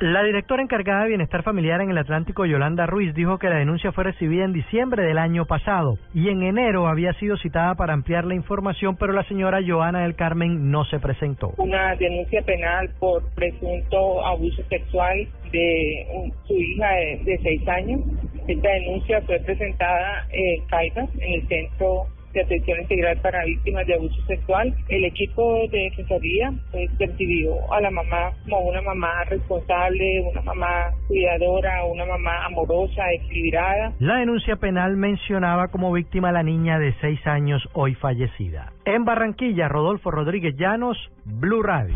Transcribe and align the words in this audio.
La 0.00 0.22
directora 0.22 0.62
encargada 0.62 1.02
de 1.02 1.08
Bienestar 1.10 1.42
Familiar 1.42 1.82
en 1.82 1.90
el 1.90 1.98
Atlántico, 1.98 2.46
Yolanda 2.46 2.86
Ruiz, 2.86 3.12
dijo 3.14 3.36
que 3.38 3.50
la 3.50 3.56
denuncia 3.56 3.92
fue 3.92 4.04
recibida 4.04 4.46
en 4.46 4.54
diciembre 4.54 5.02
del 5.04 5.18
año 5.18 5.44
pasado 5.44 5.98
y 6.14 6.30
en 6.30 6.42
enero 6.42 6.86
había 6.88 7.12
sido 7.14 7.36
citada 7.36 7.74
para 7.74 7.92
ampliar 7.92 8.24
la 8.24 8.34
información, 8.34 8.96
pero 8.96 9.12
la 9.12 9.24
señora 9.24 9.58
Joana 9.64 10.00
del 10.00 10.14
Carmen 10.16 10.70
no 10.70 10.86
se 10.86 11.00
presentó. 11.00 11.52
Una 11.58 11.94
denuncia 11.96 12.40
penal 12.40 12.88
por 12.98 13.22
presunto 13.34 14.24
abuso 14.24 14.62
sexual 14.70 15.28
de 15.52 16.06
un- 16.14 16.32
su 16.46 16.54
hija 16.54 16.88
de, 17.26 17.38
seis 17.42 17.68
años. 17.68 18.00
Esta 18.48 18.70
denuncia 18.70 19.20
fue 19.26 19.38
presentada 19.40 20.26
en 20.32 20.64
Caitas, 20.68 21.10
en 21.20 21.34
el 21.42 21.46
Centro 21.46 22.06
de 22.32 22.42
Atención 22.42 22.80
Integral 22.80 23.18
para 23.22 23.44
Víctimas 23.44 23.86
de 23.86 23.94
Abuso 23.94 24.20
Sexual. 24.26 24.74
El 24.88 25.04
equipo 25.04 25.66
de 25.70 25.90
Defensoría 25.90 26.52
pues, 26.70 26.90
percibió 26.98 27.72
a 27.72 27.80
la 27.80 27.90
mamá 27.90 28.32
como 28.44 28.60
una 28.68 28.82
mamá 28.82 29.24
responsable, 29.24 30.20
una 30.30 30.42
mamá 30.42 30.90
cuidadora, 31.08 31.84
una 31.84 32.06
mamá 32.06 32.46
amorosa, 32.46 33.02
equilibrada. 33.12 33.92
La 33.98 34.16
denuncia 34.16 34.56
penal 34.56 34.96
mencionaba 34.96 35.68
como 35.68 35.92
víctima 35.92 36.30
a 36.30 36.32
la 36.32 36.42
niña 36.42 36.78
de 36.78 36.94
seis 37.00 37.24
años 37.26 37.62
hoy 37.72 37.94
fallecida. 37.94 38.72
En 38.84 39.04
Barranquilla, 39.04 39.68
Rodolfo 39.68 40.10
Rodríguez 40.10 40.56
Llanos, 40.56 40.96
Blue 41.24 41.62
Radio. 41.62 41.94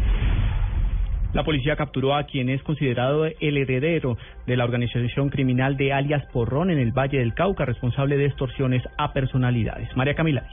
La 1.35 1.43
policía 1.43 1.75
capturó 1.75 2.15
a 2.15 2.23
quien 2.25 2.49
es 2.49 2.63
considerado 2.63 3.27
el 3.27 3.57
heredero 3.57 4.17
de 4.47 4.57
la 4.57 4.65
organización 4.65 5.31
criminal 5.31 5.77
de 5.77 5.93
alias 5.93 6.25
Porrón 6.33 6.71
en 6.71 6.79
el 6.79 6.93
Valle 6.93 7.19
del 7.19 7.35
Cauca, 7.35 7.65
responsable 7.65 8.17
de 8.17 8.27
extorsiones 8.27 8.85
a 8.97 9.13
personalidades. 9.13 9.89
María 9.97 10.15
Camila. 10.15 10.45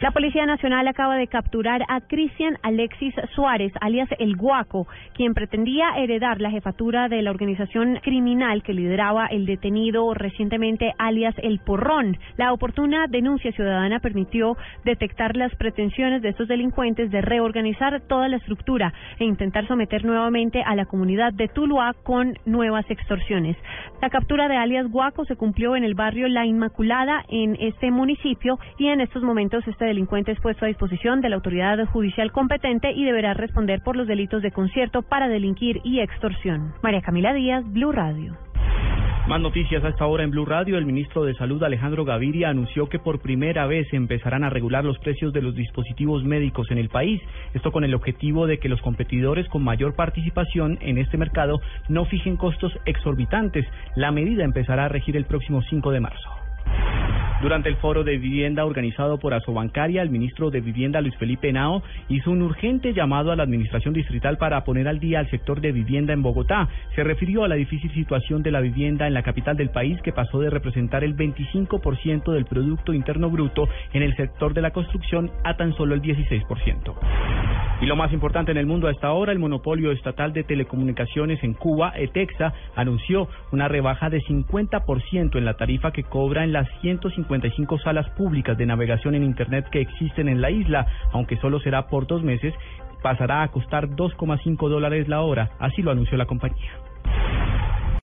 La 0.00 0.12
Policía 0.12 0.46
Nacional 0.46 0.88
acaba 0.88 1.16
de 1.16 1.26
capturar 1.26 1.82
a 1.86 2.00
Cristian 2.00 2.56
Alexis 2.62 3.12
Suárez, 3.34 3.70
alias 3.82 4.08
El 4.18 4.34
Guaco, 4.34 4.86
quien 5.12 5.34
pretendía 5.34 5.90
heredar 5.98 6.40
la 6.40 6.50
jefatura 6.50 7.10
de 7.10 7.20
la 7.20 7.30
organización 7.30 7.98
criminal 8.02 8.62
que 8.62 8.72
lideraba 8.72 9.26
el 9.26 9.44
detenido 9.44 10.14
recientemente, 10.14 10.94
alias 10.96 11.34
El 11.42 11.58
Porrón. 11.58 12.16
La 12.38 12.54
oportuna 12.54 13.08
denuncia 13.08 13.52
ciudadana 13.52 14.00
permitió 14.00 14.56
detectar 14.86 15.36
las 15.36 15.54
pretensiones 15.56 16.22
de 16.22 16.30
estos 16.30 16.48
delincuentes 16.48 17.10
de 17.10 17.20
reorganizar 17.20 18.00
toda 18.08 18.28
la 18.28 18.38
estructura 18.38 18.94
e 19.18 19.26
intentar 19.26 19.68
someter 19.68 20.06
nuevamente 20.06 20.62
a 20.62 20.76
la 20.76 20.86
comunidad 20.86 21.34
de 21.34 21.48
Tuluá 21.48 21.92
con 22.04 22.38
nuevas 22.46 22.90
extorsiones. 22.90 23.54
La 24.00 24.08
captura 24.08 24.48
de 24.48 24.56
alias 24.56 24.90
Guaco 24.90 25.26
se 25.26 25.36
cumplió 25.36 25.76
en 25.76 25.84
el 25.84 25.94
barrio 25.94 26.26
La 26.28 26.46
Inmaculada 26.46 27.22
en 27.28 27.54
este 27.60 27.90
municipio 27.90 28.58
y 28.78 28.86
en 28.86 29.02
estos 29.02 29.22
momentos 29.22 29.68
este 29.68 29.89
delincuente 29.90 30.32
es 30.32 30.40
puesto 30.40 30.64
a 30.64 30.68
disposición 30.68 31.20
de 31.20 31.28
la 31.28 31.36
autoridad 31.36 31.84
judicial 31.86 32.32
competente 32.32 32.92
y 32.92 33.04
deberá 33.04 33.34
responder 33.34 33.82
por 33.82 33.96
los 33.96 34.06
delitos 34.06 34.42
de 34.42 34.52
concierto 34.52 35.02
para 35.02 35.28
delinquir 35.28 35.80
y 35.84 36.00
extorsión. 36.00 36.72
María 36.82 37.02
Camila 37.02 37.32
Díaz, 37.32 37.64
Blue 37.72 37.92
Radio. 37.92 38.36
Más 39.28 39.40
noticias 39.40 39.84
a 39.84 39.88
esta 39.90 40.06
hora 40.06 40.24
en 40.24 40.30
Blue 40.30 40.44
Radio. 40.44 40.76
El 40.76 40.86
ministro 40.86 41.24
de 41.24 41.34
Salud, 41.34 41.62
Alejandro 41.62 42.04
Gaviria, 42.04 42.48
anunció 42.48 42.88
que 42.88 42.98
por 42.98 43.20
primera 43.20 43.66
vez 43.66 43.86
empezarán 43.92 44.42
a 44.42 44.50
regular 44.50 44.84
los 44.84 44.98
precios 44.98 45.32
de 45.32 45.42
los 45.42 45.54
dispositivos 45.54 46.24
médicos 46.24 46.70
en 46.70 46.78
el 46.78 46.88
país. 46.88 47.20
Esto 47.54 47.70
con 47.70 47.84
el 47.84 47.94
objetivo 47.94 48.46
de 48.46 48.58
que 48.58 48.68
los 48.68 48.80
competidores 48.80 49.48
con 49.48 49.62
mayor 49.62 49.94
participación 49.94 50.78
en 50.80 50.98
este 50.98 51.16
mercado 51.16 51.60
no 51.88 52.06
fijen 52.06 52.36
costos 52.36 52.72
exorbitantes. 52.86 53.66
La 53.94 54.10
medida 54.10 54.42
empezará 54.42 54.86
a 54.86 54.88
regir 54.88 55.16
el 55.16 55.26
próximo 55.26 55.62
5 55.62 55.90
de 55.92 56.00
marzo. 56.00 56.39
Durante 57.40 57.70
el 57.70 57.76
foro 57.76 58.04
de 58.04 58.18
vivienda 58.18 58.66
organizado 58.66 59.18
por 59.18 59.32
Asobancaria, 59.32 60.02
el 60.02 60.10
ministro 60.10 60.50
de 60.50 60.60
Vivienda 60.60 61.00
Luis 61.00 61.16
Felipe 61.16 61.48
Henao 61.48 61.82
hizo 62.10 62.30
un 62.30 62.42
urgente 62.42 62.92
llamado 62.92 63.32
a 63.32 63.36
la 63.36 63.44
administración 63.44 63.94
distrital 63.94 64.36
para 64.36 64.62
poner 64.62 64.86
al 64.86 65.00
día 65.00 65.20
al 65.20 65.30
sector 65.30 65.62
de 65.62 65.72
vivienda 65.72 66.12
en 66.12 66.20
Bogotá. 66.20 66.68
Se 66.94 67.02
refirió 67.02 67.42
a 67.44 67.48
la 67.48 67.54
difícil 67.54 67.90
situación 67.94 68.42
de 68.42 68.50
la 68.50 68.60
vivienda 68.60 69.06
en 69.06 69.14
la 69.14 69.22
capital 69.22 69.56
del 69.56 69.70
país 69.70 69.98
que 70.02 70.12
pasó 70.12 70.38
de 70.40 70.50
representar 70.50 71.02
el 71.02 71.16
25% 71.16 72.30
del 72.30 72.44
producto 72.44 72.92
interno 72.92 73.30
bruto 73.30 73.70
en 73.94 74.02
el 74.02 74.14
sector 74.16 74.52
de 74.52 74.60
la 74.60 74.72
construcción 74.72 75.30
a 75.42 75.56
tan 75.56 75.74
solo 75.76 75.94
el 75.94 76.02
16%. 76.02 77.39
Y 77.80 77.86
lo 77.86 77.96
más 77.96 78.12
importante 78.12 78.52
en 78.52 78.58
el 78.58 78.66
mundo 78.66 78.88
hasta 78.88 79.06
ahora, 79.06 79.32
el 79.32 79.38
monopolio 79.38 79.90
estatal 79.90 80.34
de 80.34 80.44
telecomunicaciones 80.44 81.42
en 81.42 81.54
Cuba, 81.54 81.94
ETEXA, 81.96 82.52
anunció 82.76 83.26
una 83.52 83.68
rebaja 83.68 84.10
de 84.10 84.20
50% 84.20 85.38
en 85.38 85.44
la 85.46 85.54
tarifa 85.54 85.90
que 85.90 86.02
cobra 86.02 86.44
en 86.44 86.52
las 86.52 86.68
155 86.82 87.78
salas 87.78 88.10
públicas 88.10 88.58
de 88.58 88.66
navegación 88.66 89.14
en 89.14 89.24
Internet 89.24 89.66
que 89.70 89.80
existen 89.80 90.28
en 90.28 90.42
la 90.42 90.50
isla, 90.50 90.86
aunque 91.12 91.38
solo 91.38 91.58
será 91.60 91.86
por 91.86 92.06
dos 92.06 92.22
meses, 92.22 92.52
pasará 93.02 93.42
a 93.42 93.48
costar 93.48 93.88
2,5 93.88 94.68
dólares 94.68 95.08
la 95.08 95.22
hora, 95.22 95.52
así 95.58 95.80
lo 95.80 95.90
anunció 95.90 96.18
la 96.18 96.26
compañía. 96.26 96.89